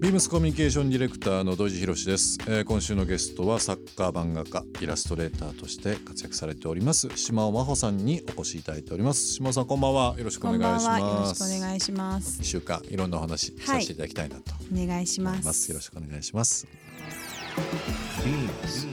[0.00, 9.26] ビームスコミュニケーションディレクターの土井博です、えー、今週のゲストはサッカー漫画家イラストレーターとして活躍されております島尾真帆さんにお越しいただいております。
[9.32, 10.14] 島尾さんこんばんは。
[10.16, 11.00] よろしくお願いします。
[11.00, 12.38] よろしくお願いします。
[12.40, 15.68] 一週間いろんなお話させていただきたいなと、お願いします。
[15.72, 16.68] よろしくお願いします。
[18.24, 18.86] ビームス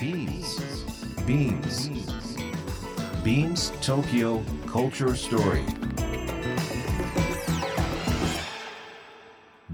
[0.00, 1.90] ビームスビームス
[3.24, 5.87] ビームス東京 Culture Story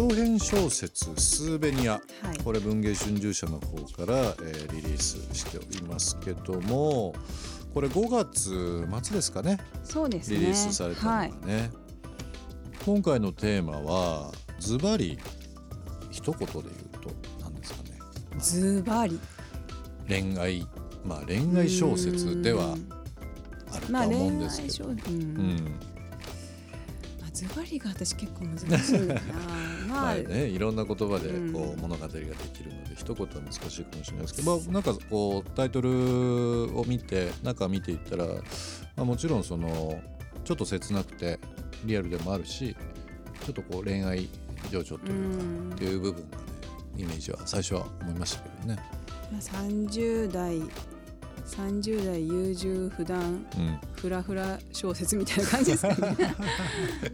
[0.00, 3.76] 長編小説「スーベニア」はい、これ文藝春秋社の方
[4.06, 7.14] から、えー、リリースしておりますけども
[7.74, 9.58] これ5月末ですかね。
[9.84, 10.38] そうですね。
[10.38, 11.70] リリースされたのがね、はい、
[12.82, 15.18] 今回のテーマはズバリ
[16.10, 16.62] 一言で言う
[17.02, 17.10] と
[17.42, 17.98] 何ですかね。
[18.38, 19.20] ズバリ。
[20.08, 20.66] 恋愛。
[21.04, 22.74] まあ恋愛小説では
[23.70, 25.90] あるとは思うんですけど、まあ、うん、うん。
[27.40, 29.20] ズバリが私結構難しいんだな
[30.02, 32.20] まあねいろんな言葉でこう物語がで
[32.52, 35.90] きるので、一言は難しいかもしれないですけど、まあ、なんかこうタイトル
[36.78, 38.34] を見て中見ていったら、ま
[38.98, 40.00] あ、もちろんその
[40.44, 41.38] ちょっと切なくて
[41.84, 42.76] リアルでもあるし
[43.44, 44.28] ちょっとこう恋愛
[44.70, 45.44] 情緒というか、
[45.76, 46.42] っていう部分がね
[46.96, 48.76] イメージは最初は思いましたけどね。
[49.32, 50.60] まあ、30代
[51.50, 56.16] 30代優柔不断、うん、フラフラ小説みたいな感じですかね。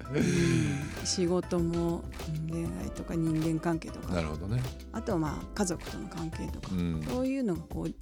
[1.05, 2.05] 仕事も
[2.49, 4.15] 恋愛とか人間関係とか。
[4.15, 4.63] なるほどね。
[4.93, 7.95] あとはまあ家族との関係とか、うん、そういうのがこう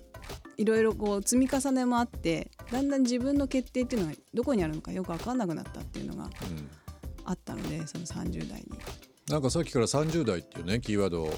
[0.56, 6.30] いろいろこう積み重ねもあってだんだん自分の決定っていうのがどこにあるのかよく分かんなくなったっていうのが
[7.24, 8.78] あったので、その30代に。
[9.28, 11.30] なんかさっきから30代っていうねキーワード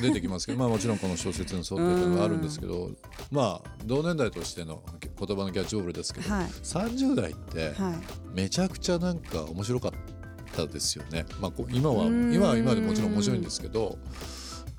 [0.00, 2.90] 出てきますけど まあもちろんこの小説に沿ってというのはあるんですけど
[3.30, 4.82] まあ同年代としての
[5.18, 7.74] 言葉のキャッチボールですけど、はい、30代って
[8.32, 9.92] めちゃくちゃなんか面白かっ
[10.56, 11.26] たですよね。
[11.40, 13.98] まあ、今は今は今でもちろん面白いんですけど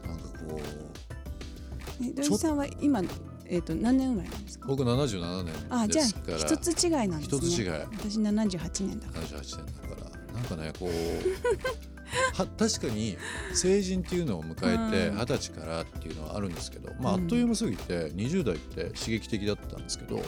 [0.03, 2.21] なんかこう。
[2.21, 3.01] 土井さんは今
[3.45, 4.67] えっ、ー、と何年生まれなんですか？
[4.67, 6.05] 僕77年あじゃあ
[6.37, 7.37] 一つ違いなんですね。
[7.37, 7.69] 一つ違い。
[7.69, 9.27] 私78年だから。
[9.27, 10.89] 78年だからなんかねこう。
[12.33, 13.17] は確かに
[13.53, 20.21] 成人っていうのを迎えて二十歳からっていうのはあるんですけど、まあ、あっという間すぎて20代って刺激的だったんですけど、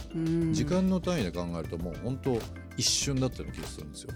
[0.52, 2.40] 時間の単位で考えるともう本当
[2.78, 4.10] 一瞬だったような気がするんですよ。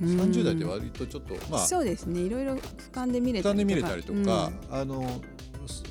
[0.00, 2.20] 30代って割とちょっとまあそうですね。
[2.20, 3.64] いろいろ俯瞰で見れたりとか。
[3.64, 5.20] 俯瞰で見れたりとか、うん、あの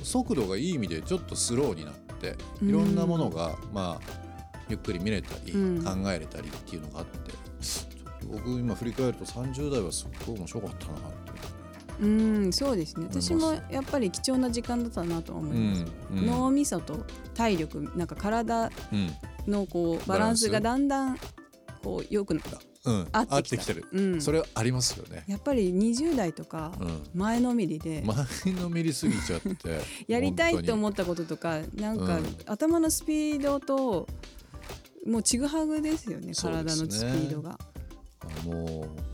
[0.02, 4.30] 速度がいい意味でちょっとスローになっていろんなものが、まあ
[4.68, 7.32] ゆっくり見れたり、考えれたりっていうのがあって
[8.30, 11.60] 僕今振り返ると30代はすっごい面白かったなって。
[12.00, 13.06] うんそうですね。
[13.10, 17.04] 私もやっぱり貴重な時間だったなと思います、うんうん、脳みそと
[17.34, 18.70] 体力なんか体
[19.46, 21.18] のこうバランスがだんだん
[21.82, 22.58] こうよくなった。
[22.82, 25.24] うん、合ってきてる、うん、それありますよね。
[25.26, 26.72] やっぱり20代とか
[27.14, 34.08] 前のめりで、前のめりすぎちゃって やりたいと思ったこととかなんか、頭のスピードと
[35.06, 36.32] もうちぐはぐですよね。
[36.34, 37.58] 体のスピードが。
[38.44, 39.10] もう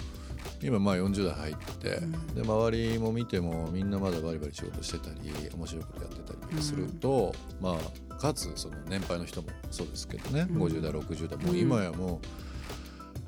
[0.63, 12.21] 今まあ40代入って、うん、で周りも見てもみんなまだバリバリ仕事してたり面白いことやってたりすると、うん、まあかつその年配の人もそうですけどね、うん、50代60代もう今やも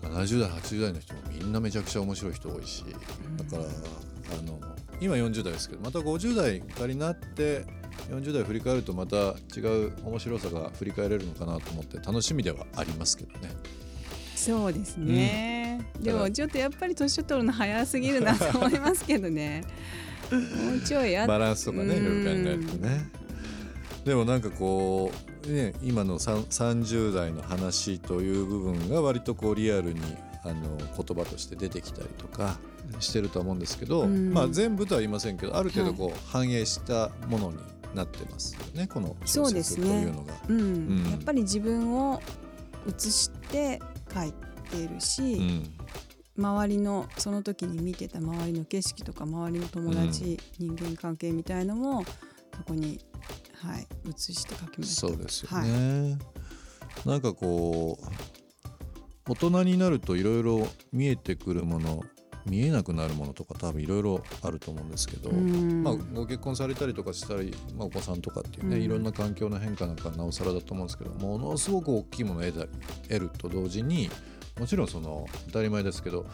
[0.02, 2.84] う70代80代の人もみんなめちゃくちゃ面白い人多いし
[3.36, 3.64] だから
[4.38, 4.58] あの
[5.00, 7.64] 今40代ですけどまた50代になって
[8.10, 13.50] 40代振り返るとまた違う面白さが振り返れるのかなと思って楽しみではありますけどね。
[14.34, 15.57] そうですね、
[16.00, 19.64] でもちょっとやっぱり年を取るの早すぎるなと思いますけどね。
[20.30, 23.10] もうちょいやバランスとかねいろいろ考えるとね。
[24.04, 25.10] でもなんかこ
[25.46, 30.00] うね今の30代の話という部分が割とこうリアルに
[30.44, 32.58] あの言葉として出てきたりとか
[33.00, 37.58] してると思うんですけど、まあ全部とは言いませんけどある程度こう反映したものに
[37.94, 40.34] なってますよね、はい、この小説というのが。
[40.48, 40.62] うね、うん、う
[41.08, 42.22] ん、やっぱり自分を
[42.86, 43.80] 映して
[44.14, 44.32] 書い
[44.68, 52.04] ているし、うん、周りのその時に見てた周りの景色とか周りの友達、うん、人間関係みたいのも
[52.56, 53.00] そこに、
[53.62, 55.08] はい、映して書きました。
[55.08, 56.18] そうですよね、は
[57.06, 62.02] い、なんかこう大人になるといろいろ見えてくるもの
[62.46, 65.82] 見えなくなるものとか多分いろいろあると思うんですけど、うん。
[65.82, 68.82] まあ、ご結婚されたりとかしたり、まあ、お子さんとかっていうね、うん。
[68.82, 72.70] いろんな環境の変化なんかなおさらだと思うんですけどものすごく大きいものを得たり
[73.08, 74.10] 得ると同時に
[74.58, 76.26] もちろんその当たり前ですけど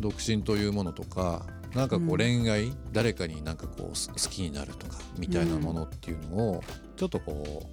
[0.00, 2.14] 独身というものとかなんかこうん。
[2.14, 6.64] う恋愛、誰かになんかこうす好きになるとかみたいなものっていうのを
[6.96, 7.68] ちょっとこ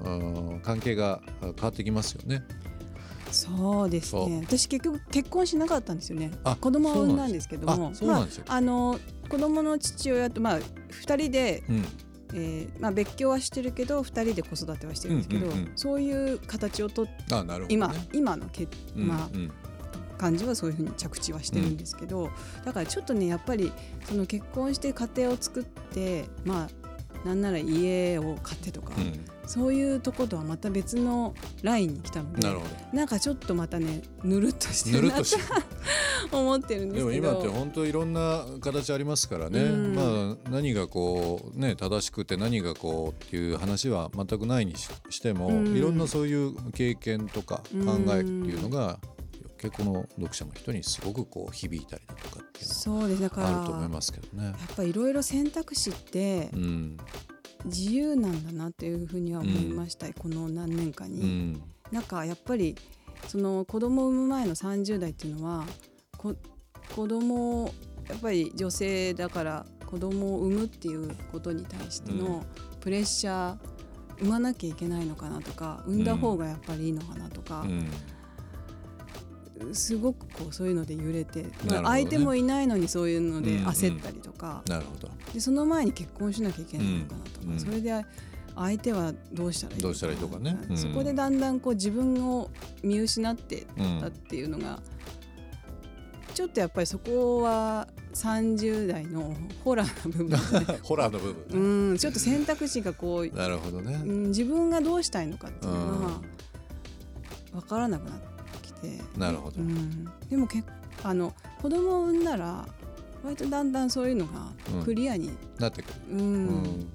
[0.00, 2.42] ううん関係が変わってきますよね。
[3.30, 4.42] そうですね。
[4.46, 6.30] 私結局結婚しなかったんですよね。
[6.44, 7.92] あ子供は産んだんですけども。
[8.00, 8.98] あまあ、あの
[9.28, 11.84] 子供の父親とまあ2人で、うん
[12.34, 15.72] えーまあ、別居はしてるけど2人で子育てはしてるんですけど、うんうんうん。
[15.76, 18.66] そういう形をとっあなるほど、ね、今今のけ、
[18.96, 19.50] うんまあうん
[20.16, 22.30] 感じはそういうふうに着地はしてるんですけど、
[22.64, 23.72] だからちょっとねやっぱり
[24.04, 26.68] その結婚して家庭を作ってま
[27.24, 29.00] あなんなら家を買ってとか、う
[29.46, 32.96] そういうとことはまた別のラインに来たのん、でなるほど。
[32.96, 35.24] なんかちょっとまたねぬるっとしてぬるるなと
[36.32, 37.28] 思ってるんでですもけど。
[37.28, 39.94] 今って本当いろんな形ありますからね、うん。
[39.94, 45.76] まあ何がこうね正しくて何がこうっていう話は全くないにししても、うん。
[45.76, 48.10] いろんなそういう経験とか考うん。
[48.10, 48.98] えっていうのが、
[49.58, 53.22] 結構の読者の人にすごくこう響いたりだとかっていうそうです。
[53.22, 54.44] だからのはあると思いますけどね。
[54.46, 56.96] やっぱりいろいろ選択肢ってうん
[57.64, 61.26] 自由なんだなっていうふうには思いました、この何年かうに。
[61.52, 61.62] ん。
[61.90, 62.76] なんかやっぱり
[63.28, 65.64] その子供を産む前の30代っていうのは
[66.16, 66.34] こ
[66.94, 67.74] 子供を
[68.08, 72.44] やっぱり女性だから子供を産むっていうことに対しての
[72.80, 73.56] プレッシャー
[74.20, 77.88] 産まなきゃいけないのかなとか産んだ方がやっぱりいいのかなとかう、ん
[79.72, 81.50] すごくこうそういうので揺れて、ね。
[81.68, 85.10] まあ相手もいないのにそういうのでうんうん焦ったりとか、なるほど。
[85.32, 87.60] でその前に結婚しなきゃいけないのかなとか、うんうん。
[87.60, 88.04] それで
[88.56, 90.58] 相手はどうしたらいいどうしたらいいとかね。
[90.70, 90.76] うん。
[90.76, 92.50] そこでだんだんこう自分を
[92.82, 93.66] 見失って
[94.00, 94.80] たっていうのが、
[96.34, 100.38] ちょっとやっぱりそこは30代のホラーな部分
[100.82, 101.98] ホラーの部分、うん。
[101.98, 104.00] ちょっと選択肢がこう、なるほどね。
[104.04, 106.20] うん、自分がどうしたいのかっていうのが
[107.52, 108.33] 分からなくなって。
[108.33, 108.33] き
[108.80, 109.60] て、なるほど。
[109.60, 110.66] うん、でも結
[111.02, 112.66] あの子供を産んだら
[113.22, 114.52] 割とだんだんそういうのが
[114.84, 115.94] クリアに、なってくる。
[116.12, 116.86] うんうん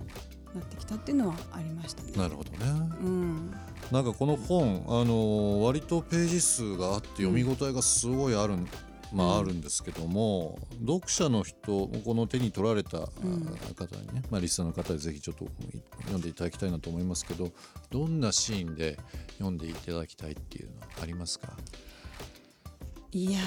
[0.53, 2.11] なってきたっていうのはありましたね。
[2.15, 2.57] なるほどね。
[3.01, 3.51] うん
[3.91, 8.55] なんかこの本、あのー割とページ数があって読み応えがすごいある,、
[9.11, 13.07] まあ、あるんですけども、読者の人この手に取られた方
[14.01, 15.47] にね、まあ、リスナーの方でぜひちょっと
[16.03, 17.51] 読んでいただきたいなと思いますけど
[17.89, 18.97] どんなシーンで
[19.39, 21.53] 読んでいただきたいっていうのはありますか？
[23.11, 23.39] いや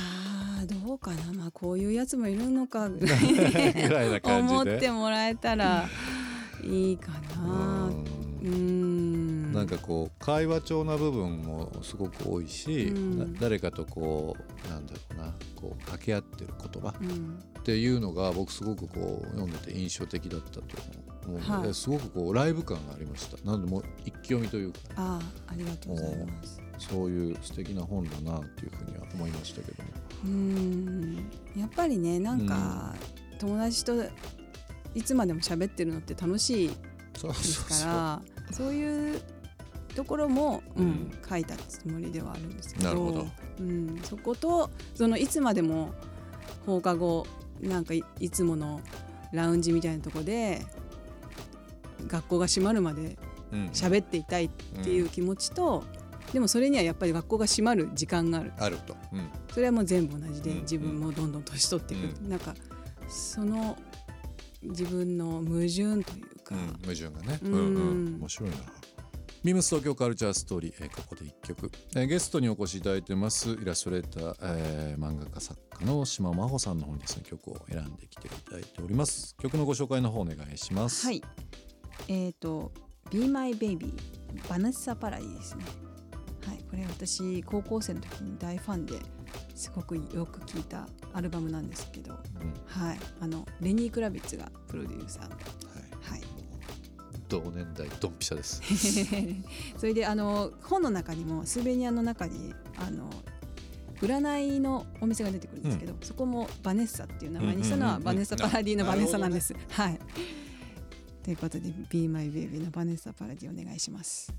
[0.64, 1.32] ーどうかな。
[1.32, 2.88] まあこういうやつもいるのか。
[2.90, 4.74] ぐらぐいらいな感じ思で。
[4.78, 5.88] ってもらえたら
[6.64, 7.90] いいかな。
[8.42, 8.48] うん。
[8.48, 9.11] うん
[9.52, 13.18] なんかこう会話調な部分もすごく多いし、うん。
[13.18, 17.38] な誰かとこうなんだろうなこう掛け合ってる言葉うん。
[17.58, 20.62] っていうのが僕すごくこう読んでて印象的だったと
[21.26, 21.40] 思う。
[21.40, 21.74] ので、はい。
[21.74, 23.36] すごくこうライブ感がありました。
[23.44, 24.78] なのでもう一気読みというか。
[24.96, 26.60] ああありがとうございます。
[26.78, 29.90] そういう素敵な本だなっていうふうには思いましたけども。
[30.24, 31.30] うん。
[31.56, 32.94] やっぱりねなんか、
[33.38, 33.94] 友達と
[34.94, 38.22] いつまでも喋ってるのって楽しいですから
[38.52, 39.20] そういう
[39.94, 41.12] ところも、うんうん。
[41.28, 43.26] 書いたつもりではあるんですけどなるほど。
[43.60, 45.92] うん、そことそのいつまでも
[46.66, 47.26] 放課後
[47.60, 48.80] なんかいいつもの
[49.32, 50.64] ラウンジみたいなとこで
[52.06, 53.16] 学校が閉まるまで
[53.52, 54.48] うん喋っていたいっ
[54.82, 55.84] ていう気持ちと、
[56.32, 58.52] でもそれにはやっぱり学校が閉まる時間がある。
[58.58, 59.28] あると、うん。
[59.52, 62.54] それはもう全部同じで、うん自分もどんどん年取っていく、うなんか
[63.08, 63.76] その
[64.62, 66.02] 自分の矛盾という
[66.42, 67.80] か、うん矛盾がね、ううんんう
[68.16, 68.56] ん、面白いな。
[69.44, 73.50] ビームス東京カルチャーストーリー、えーここで一曲、えーゲストにお越しいただいてます。
[73.50, 79.34] イラストレーター、えー漫画家作家の島真帆さんの方にですね曲を選んできていただいております。
[79.40, 81.06] 曲のご紹介の方お願いします。
[81.06, 81.20] はい。
[82.06, 82.70] えっ、と
[83.10, 83.92] 「Be My Baby」
[84.48, 85.64] バナッサ・パラディですね。
[86.46, 86.58] はい。
[86.70, 89.00] これ私高校生の時に大ファンで
[89.56, 92.14] すごくよく聴いたアルバムなんですけど。
[92.14, 92.54] うん。
[92.64, 92.98] はい。
[93.20, 95.28] あのレニー・クラビッツがプロデューサー
[97.32, 98.60] 同年代ドンピシャです。
[99.78, 103.08] それであの本の中にもスーベニアの中にあの
[104.02, 108.04] 占いのお店が出てくるんですけど、そこもバネッサっていう名前にしたのうんうんうんうん。
[108.06, 109.54] はバネッサ・パラディのバネッサなんです。
[109.54, 109.98] なはい。
[111.22, 114.32] ということで「Be My Baby」のバネッサ・パラディお願いします。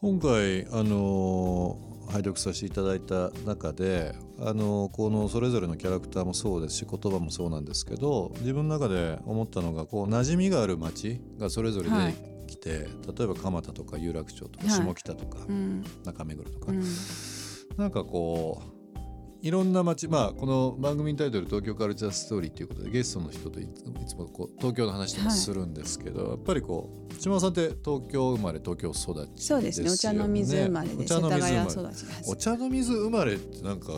[0.00, 14.70] 今回あのー拝読させていただいた中であのーこのそれぞれのキャラクターもそうですし言葉もそうなんですけど自分の中で思ったのがこう馴染みがある街がそれぞれ出てきて、例えば蒲田とか有楽町とかはい。
[14.70, 15.84] 下北とか、うん。
[16.04, 16.84] 中目黒とか、うん。
[17.76, 18.73] なんかこう
[19.44, 23.68] いろんな街まあこの番組タイトル「東京カルチャーストーリー」ということでゲストの人とい
[24.08, 29.90] つもこう東京の話とかするんですけど、はい、やっぱりこう島さんって東京生まれ東京育ち、ね、そうですね。
[29.90, 31.96] お茶の水生まれでお茶の水生まれ
[32.26, 33.92] お茶の水生まれってなんか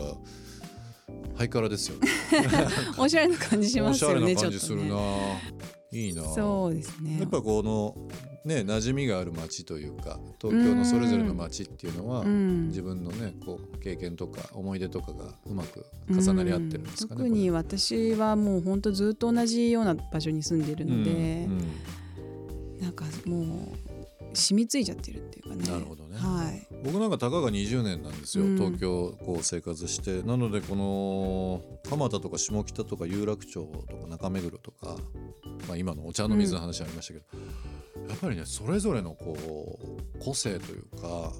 [1.37, 2.09] ハイカラですよね。
[2.99, 5.41] おしゃれな感じしますよねおしゃれな感じするな、ね、
[5.93, 6.23] いいな。
[6.23, 7.19] そうですね。
[7.21, 7.95] やっぱこの
[8.47, 21.59] ね馴染みがある街というか東京のそれぞれの街っていうのは、自分のねこう経験とか思い出とかがうまく重なり合ってるんですかね、特に私はもう本当ずっと同じような場所に住んでいるので、うん
[22.77, 23.47] うん、なんかもう
[24.33, 25.67] 染みついちゃってるっていうかね。
[25.67, 30.21] なるほどね、はい、僕なんかたかが20年なんですよ、うん、東京こう生活して。
[30.23, 34.95] なのでこの蒲田とか下北とか有楽町とか中目黒とか、
[35.67, 37.25] まあ、今のお茶の水の話ありましたけど、
[38.07, 39.35] やっぱりねそれぞれのこ
[40.15, 41.31] う個性というか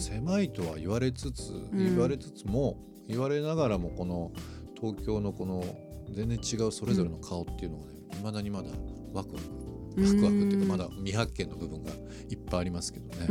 [0.00, 4.32] 狭いとは言われつつ言われつつも、言われながらもこの
[4.80, 5.64] 東京のこの
[6.10, 8.68] 全然違うそれぞれの顔っていうのがねいまだにまだ
[9.12, 9.48] ワクワク
[9.98, 11.90] ワクワクっていうかまだ未発見の部分が
[12.28, 13.26] いっぱいありますけどね。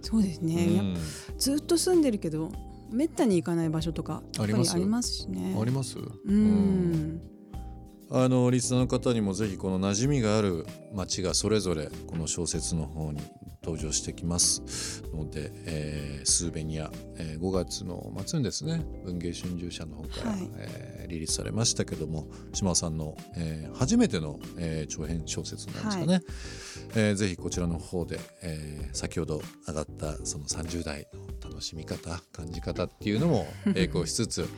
[0.00, 0.96] そうですね、
[1.38, 2.50] ずっと住んでるけど
[2.90, 4.64] めったに行かない場所とかありま
[5.02, 5.12] す？
[5.14, 5.56] しね。
[5.60, 5.98] あります？
[5.98, 7.20] うん
[8.14, 13.22] あのリスナーの方にもぜひこの馴染みがある街がそれぞれこの小説の方に
[13.64, 26.22] 登場してきますので、えー、スーベニア、えー、5月の末にですね文藝春秋社の方から、はい、えー、リリースされましたけども島さんの、えー、初めての、えー、長編小説なんですかね、はい、
[26.96, 34.48] えー、ぜひこちらの方で、えー、先ほど上がったその30代の楽しみ方感じ方っていうのも 並行しつつ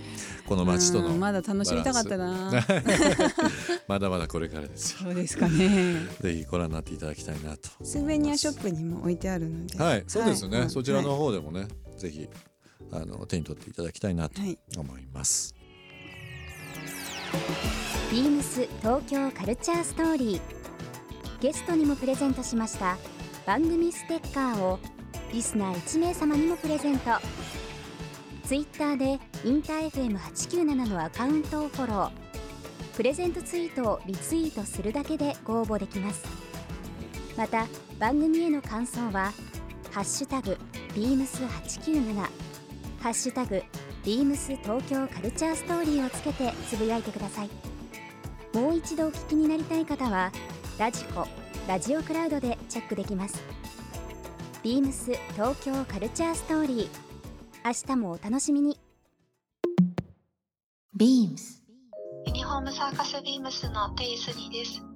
[0.47, 2.51] この街とのまだ楽しみたかったな。
[3.89, 4.99] まだまだこれからですよ。
[5.03, 6.07] そうですかね。
[6.21, 9.79] ぜひご覧になっていただきたいなとスーベニアショップにも置いてあるので。
[9.79, 12.29] はいそうですね、はい、そちらの方でもね、はい、ぜひ
[12.93, 14.41] あの手に取っていただきたいなと
[14.79, 15.55] 思います、
[18.11, 20.41] ビームス東京カルチャーストーリー。
[21.41, 22.97] ゲストにもプレゼントしました
[23.45, 24.79] 番組ステッカーを
[25.33, 27.11] リスナー1名様にもプレゼント。
[28.45, 32.25] ツイッターでインター FM897 のアカウントをフォロー。
[32.97, 36.44] プレゼントツイートをリツイートするだけでご応募できます
[37.37, 37.67] また
[37.99, 39.33] 番組への感想は
[39.93, 40.57] 「ハッシュタグ
[40.95, 42.15] ビームス897」
[43.01, 43.63] 「ハッシュタグ
[44.05, 47.51] ビームス東京カルチャーストーリー」をつけてつぶやいてください。
[48.53, 50.31] もう一度お聞きになりたい方は
[50.79, 51.27] ラジコ
[51.67, 53.43] ラジオクラウドでチェックできます。
[54.63, 56.89] ビームス東京カルチャーストーリー
[57.65, 58.79] 明日もお楽しみに。
[60.97, 61.65] ビームス。
[62.27, 64.94] ユニフォームサーカスビームスのテイスニーです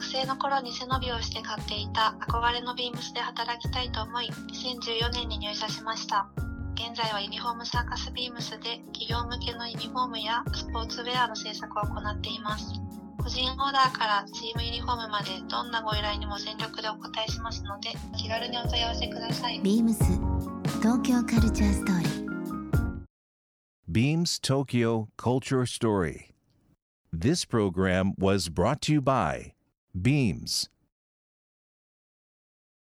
[0.00, 6.26] 学生の頃に背伸びをして買っていた憧れのビームスで働きたいと思い2014年に入社しました。
[6.74, 12.80] 現在はユニフォームサーカスビームスで企業向けのユニフォームやスポーツウェアの制作を行っています。
[13.22, 19.60] 個人オーダーからチームユニフォームまでどんなご依頼にも全力でお答えしますので気軽にお問い合わせください。
[19.60, 20.02] ビームス
[20.80, 22.30] 東京カルチャーストーリー
[23.92, 26.32] Beams Tokyo Culture Story
[27.12, 29.52] This program was brought to you by
[29.94, 30.68] Beams